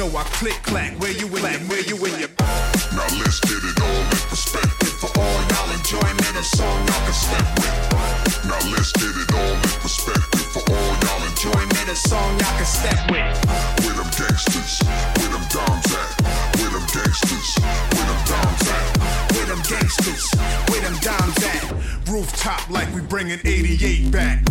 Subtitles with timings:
[0.00, 2.32] Know I click clack, where you in your, where you in your
[2.96, 4.96] Now let's get it all in perspective.
[4.96, 7.76] For all y'all enjoyment, a song y'all can step with.
[8.48, 10.46] Now let's get it all in perspective.
[10.56, 13.28] For all y'all enjoyment, a song y'all can step with.
[13.84, 14.80] where them gangsters,
[15.20, 16.10] where them doms at,
[16.56, 17.48] where them gangsters,
[17.92, 19.10] where them doms at.
[19.36, 20.32] Where them gangsters,
[20.68, 22.08] where them dimes at?
[22.08, 24.44] Rooftop like we bringing 88 back.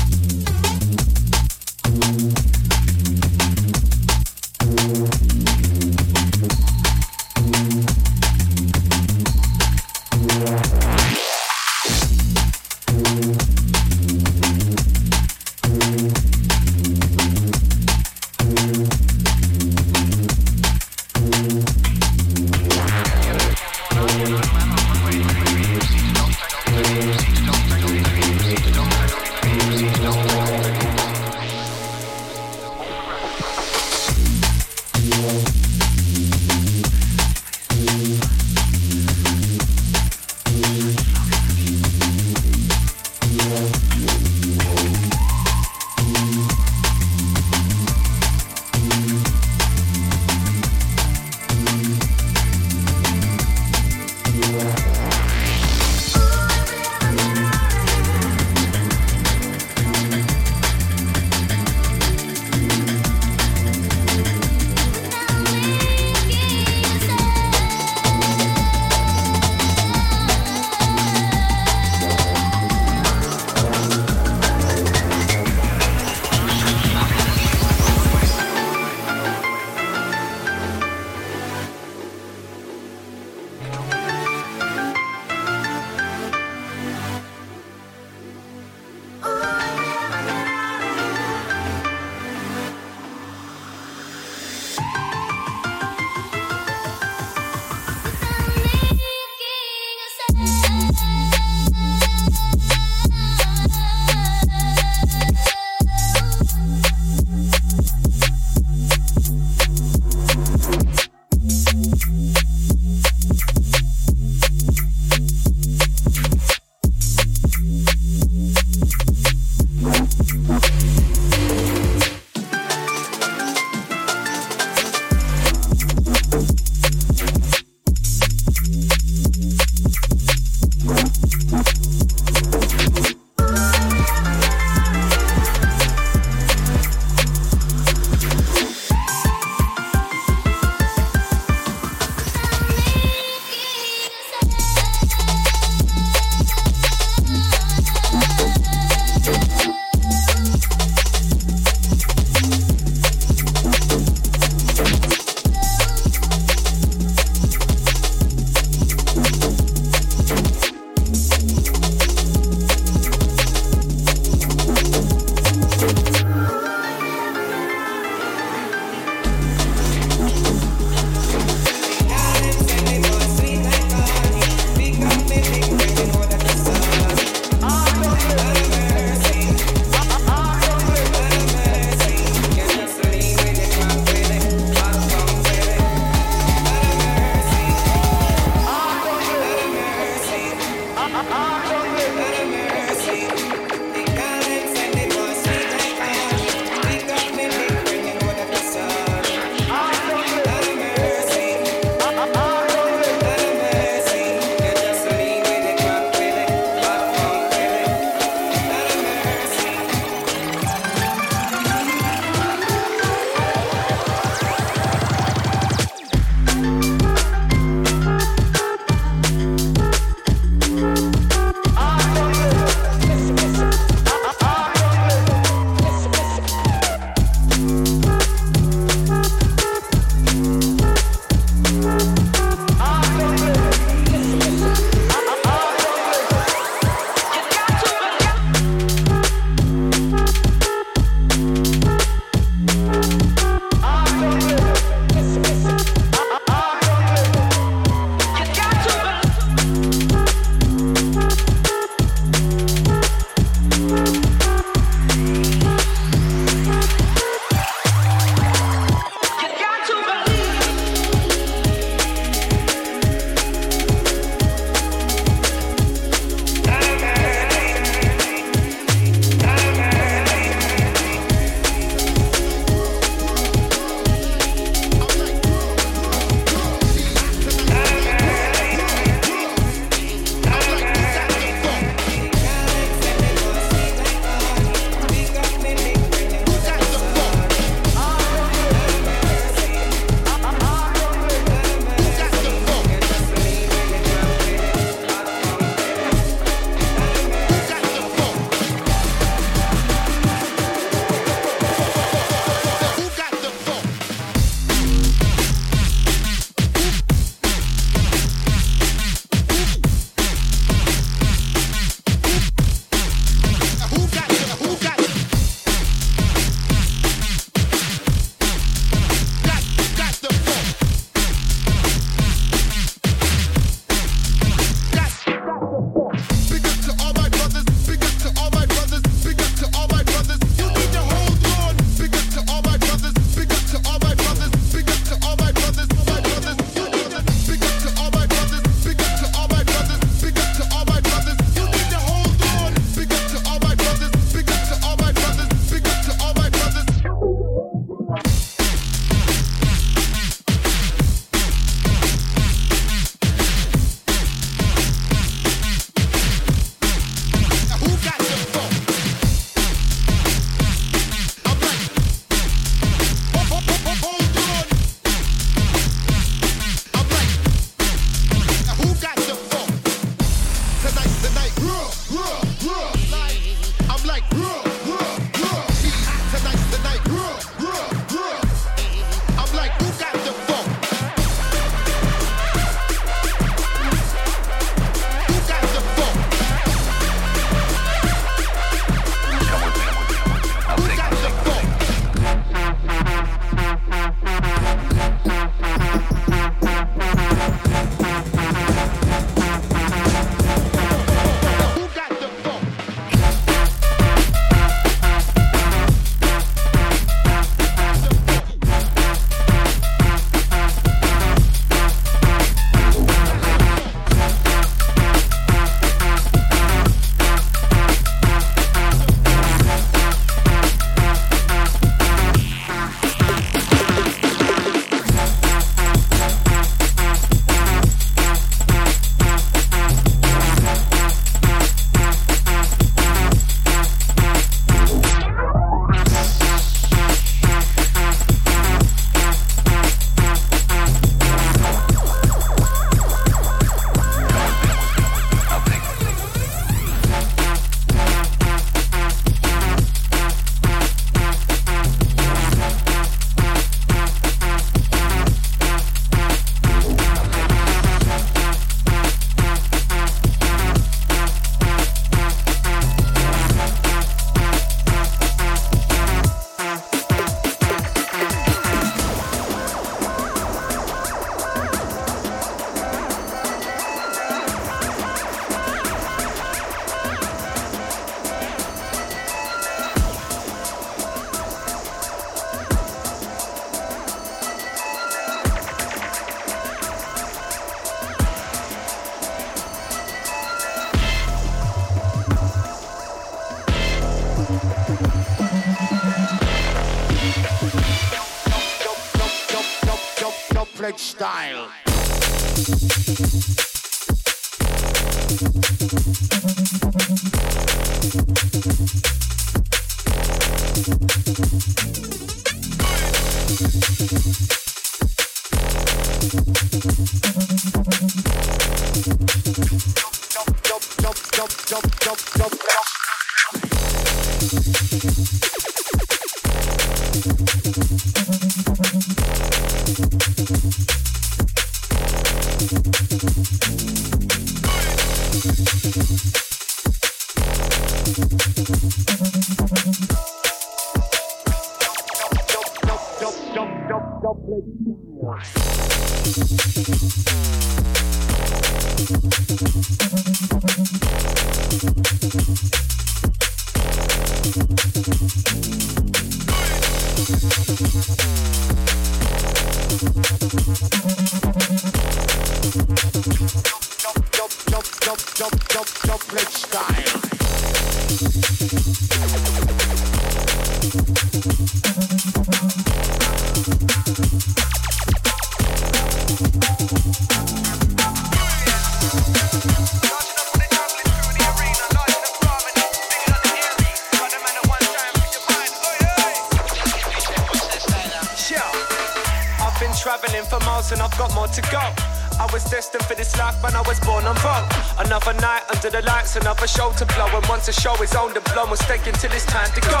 [594.98, 597.26] Another night under the lights, another show to blow.
[597.32, 600.00] And once the show is on, the blow will stake until it's time to go.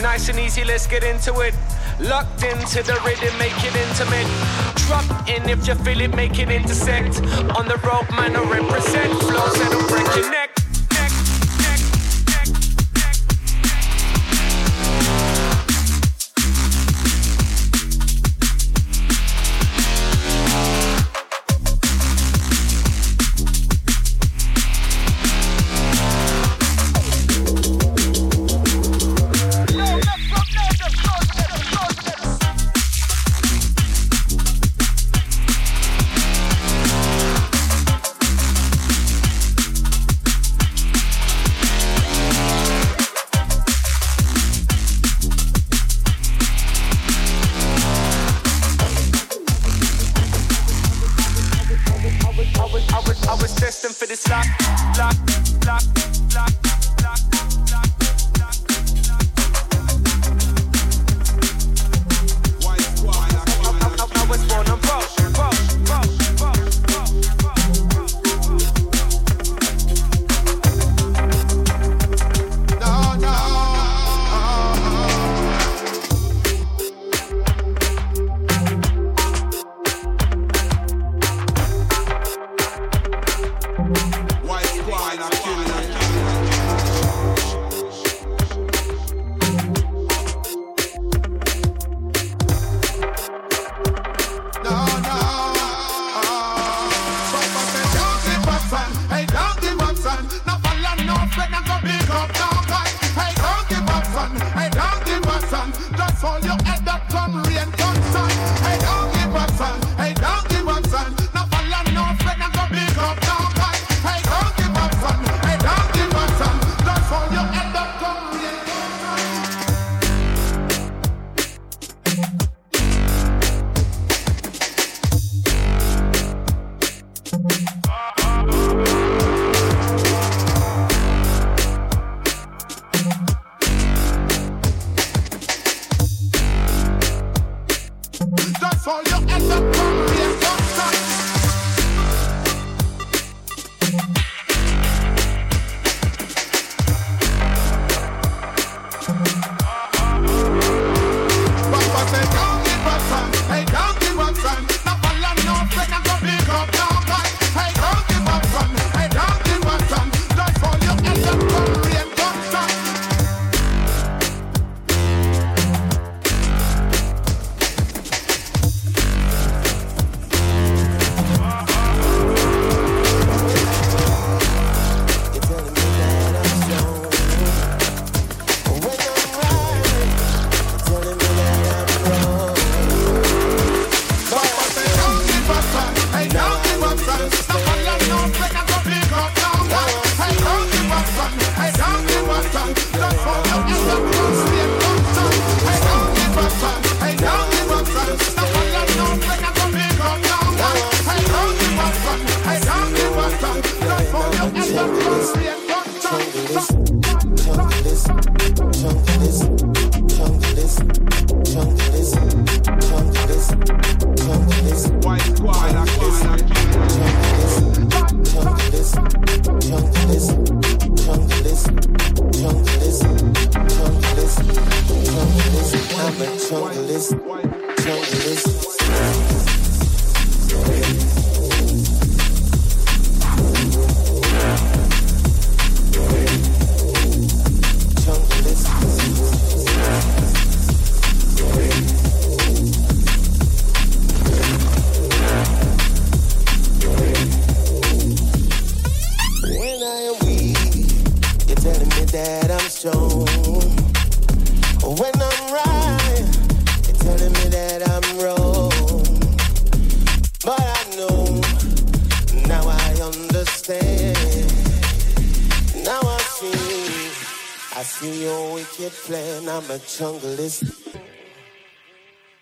[0.00, 1.54] Nice and easy, let's get into it.
[2.00, 4.28] Locked into the rhythm, make it intimate.
[4.86, 7.20] Drop in if you feel it, make it intersect.
[7.56, 9.12] On the road, man, I represent.
[9.20, 10.43] Flows that'll break your neck.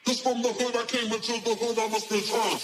[0.05, 2.59] Cause from the hood I came, into the hood I must return.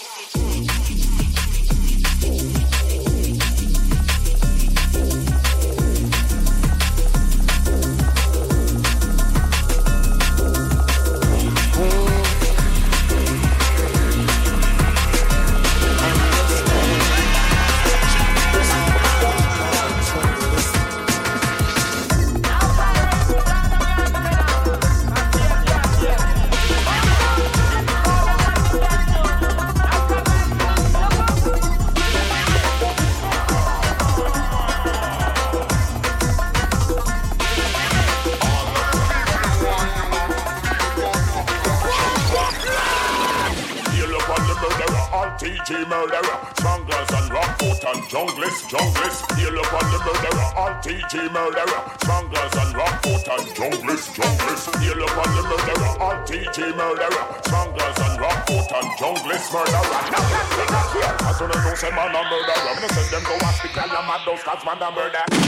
[64.49, 65.38] Cause murder, murder.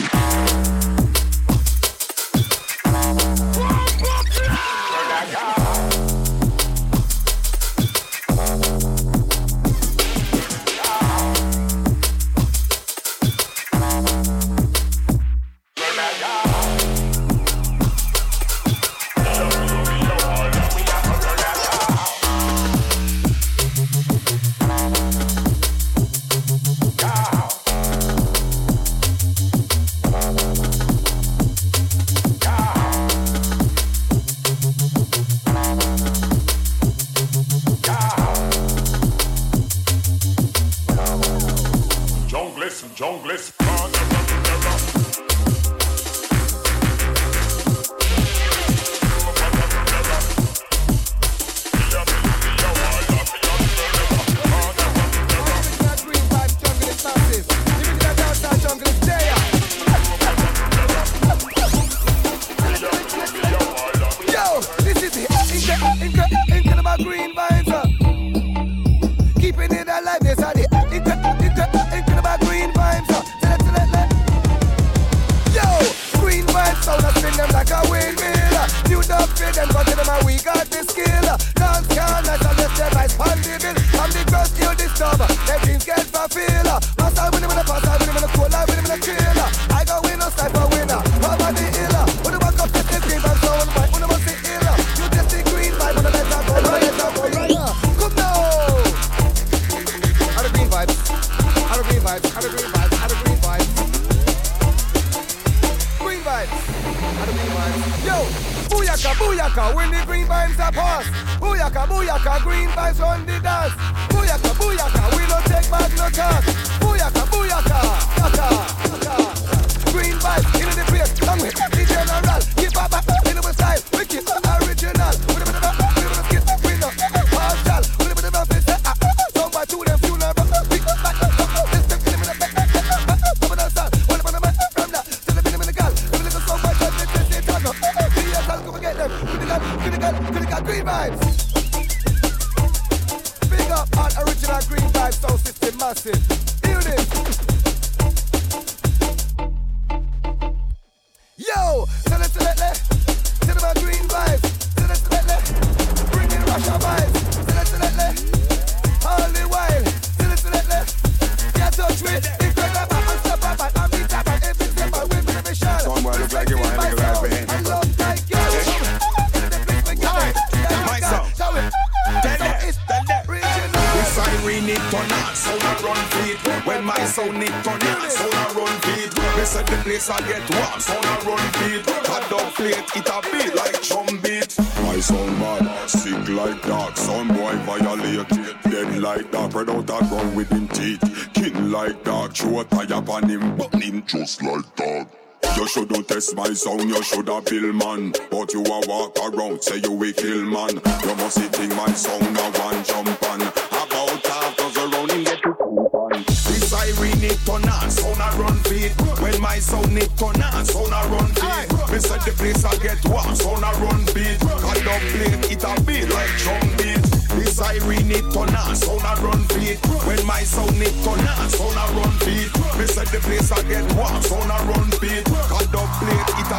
[196.61, 198.13] sound you shoulda build man.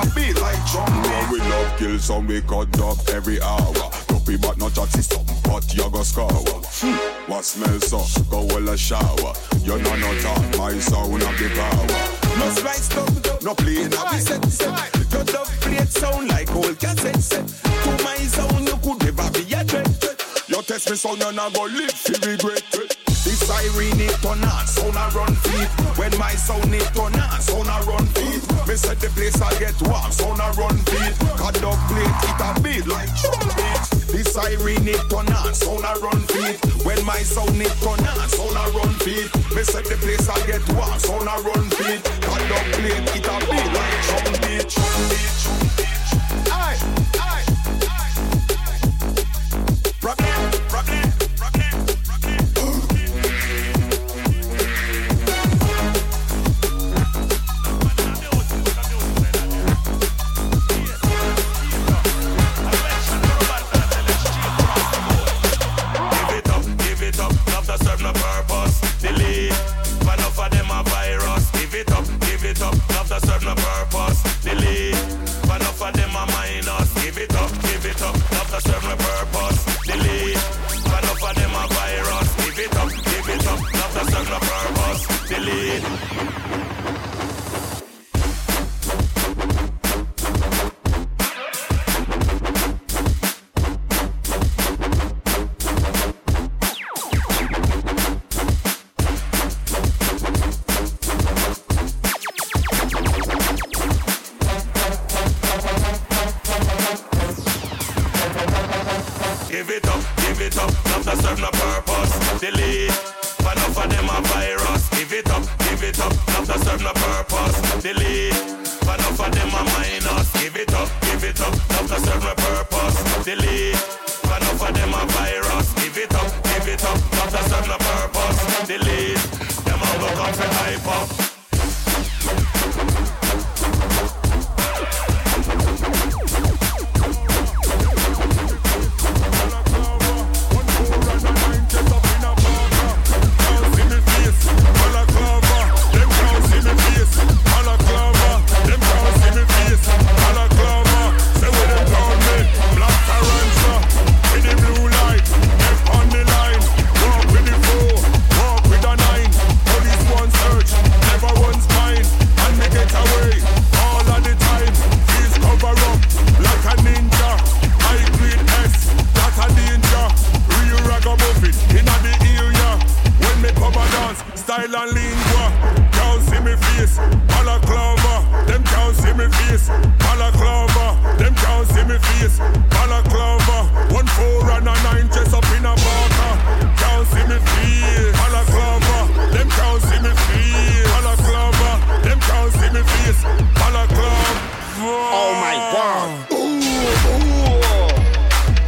[0.03, 1.31] A beat like beat.
[1.31, 3.73] We love kill some, we cut up every hour.
[4.09, 6.29] Dopey but not chat system, but you go scour.
[6.31, 8.31] Hmm, what smells up?
[8.31, 9.33] Go well a shower.
[9.63, 12.13] You know no talk, my sound have the power.
[12.39, 15.13] No slice up, no play, no be set set.
[15.13, 17.47] Your dub plate sound like old cassette set.
[17.47, 20.49] To my sound, you could never be a threat.
[20.49, 23.12] You test me sound, you're not gonna live fi regret.
[23.23, 25.71] The siren it turn on, sound a run feet.
[25.95, 28.43] When my sound it turn on, sound a run feet.
[28.67, 31.15] Me set the place I get warm, sound a run feet.
[31.39, 33.83] Cut dub plate, it a beat like drum beat.
[34.11, 36.59] The siren it turn on, sound a run feet.
[36.83, 39.31] When my sound it turn on, sound a run feet.
[39.55, 42.03] Me set the place I get warm, sound a run feet.
[42.27, 44.43] Cut dub plate, it a beat like drum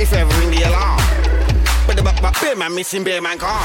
[0.05, 1.01] If ever ring the alarm.
[1.87, 3.65] But the back back bear man missing bear man gone.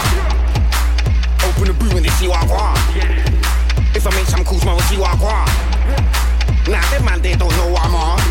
[1.44, 2.80] Open the boot and they see what I want.
[3.92, 5.52] If I make some calls, man, will see what I want.
[6.64, 8.24] Nah, them man, they don't know what I'm on.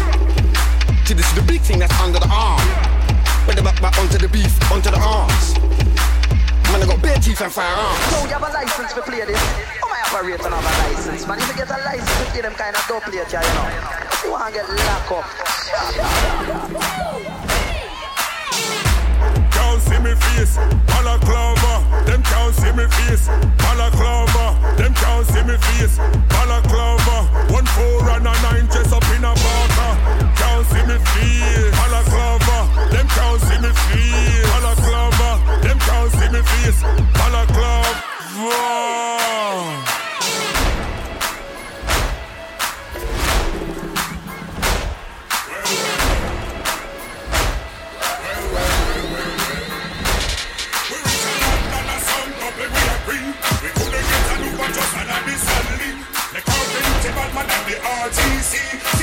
[1.05, 2.65] See, this is the big thing that's under the arm.
[3.45, 5.53] But the back back onto the beef, onto the arms.
[6.73, 8.01] Man, I got bare teeth and firearms.
[8.09, 9.37] So you have a license to play this?
[9.85, 11.45] Oh, my operator have a license, man.
[11.45, 13.69] If you get a license to play them kind of dub plate, you know.
[14.25, 15.29] You want to get locked up.
[19.99, 21.83] See me face, balaclava.
[22.07, 23.27] Them can't see me face,
[23.59, 24.55] balaclava.
[24.77, 27.27] Them can't see me face, balaclava.
[27.53, 29.89] One four and a nine dress up in a parka.
[30.39, 32.69] Can't see me face, balaclava.
[32.93, 35.31] Them can't see me face, balaclava.
[35.67, 36.83] Them can't see me face,
[37.19, 37.59] balaclava.
[57.69, 58.98] Some real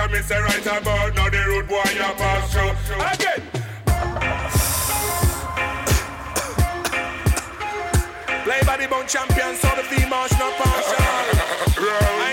[0.00, 2.70] Cause me say right about now the road boy you pass through.
[3.12, 3.42] Again.
[8.44, 12.24] Play by the bone champion so the fee march no partial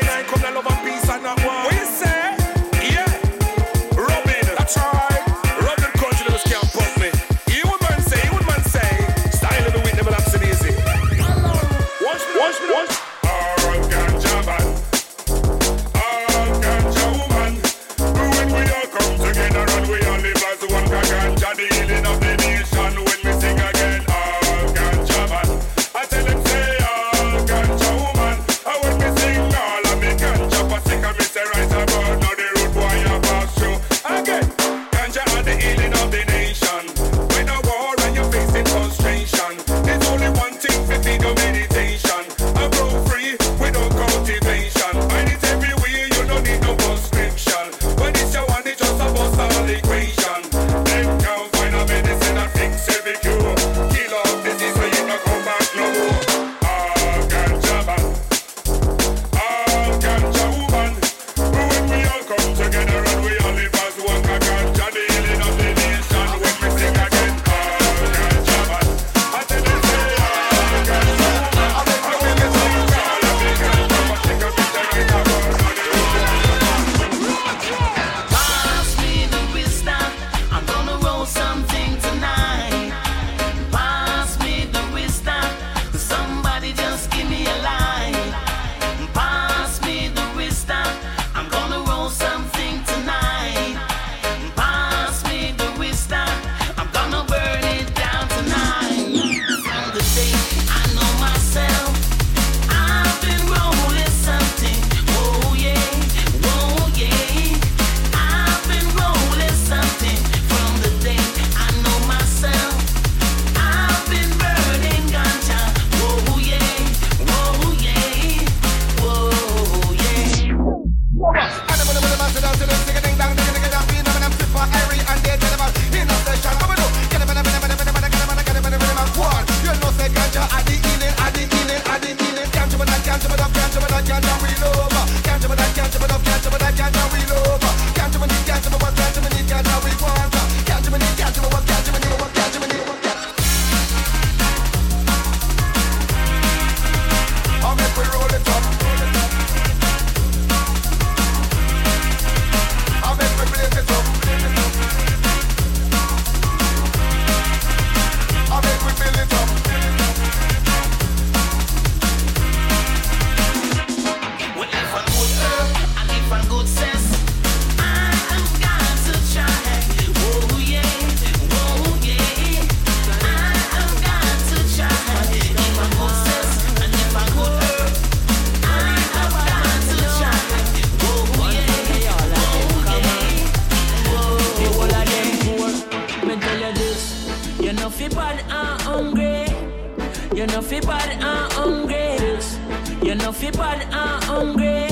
[193.37, 194.87] fi bad and hungry.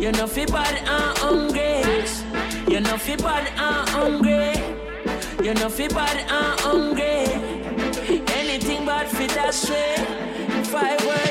[0.00, 1.82] You know fi bad and hungry.
[2.72, 5.44] You know fi bad and hungry.
[5.44, 7.26] You know fi bad and hungry.
[8.34, 10.62] Anything bad fit that way.
[10.64, 11.29] Five words.